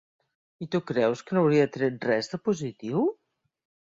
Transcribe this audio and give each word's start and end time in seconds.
I 0.65 0.67
tu 0.75 0.79
creus 0.91 1.19
que 1.27 1.37
n'hauria 1.37 1.67
tret 1.75 2.07
res 2.13 2.31
de 2.31 2.39
positiu? 2.49 3.05